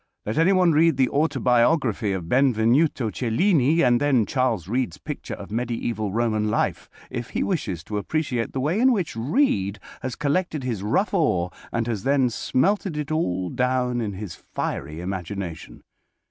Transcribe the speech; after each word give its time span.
Let 0.25 0.39
any 0.39 0.51
one 0.51 0.71
read 0.71 0.97
the 0.97 1.09
"Autobiography 1.09 2.11
of 2.11 2.27
Benvenuto 2.27 3.11
Cellini," 3.11 3.83
and 3.83 4.01
then 4.01 4.25
Charles 4.25 4.67
Reade's 4.67 4.97
picture 4.97 5.35
of 5.35 5.51
Mediaeval 5.51 6.11
Roman 6.11 6.49
life, 6.49 6.89
if 7.11 7.29
he 7.29 7.43
wishes 7.43 7.83
to 7.83 7.99
appreciate 7.99 8.51
the 8.51 8.59
way 8.59 8.79
in 8.79 8.91
which 8.93 9.15
Reade 9.15 9.77
has 10.01 10.15
collected 10.15 10.63
his 10.63 10.81
rough 10.81 11.13
ore 11.13 11.51
and 11.71 11.85
has 11.85 12.01
then 12.01 12.31
smelted 12.31 12.97
it 12.97 13.11
all 13.11 13.49
down 13.49 14.01
in 14.01 14.13
his 14.13 14.33
fiery 14.33 14.99
imagination. 15.01 15.83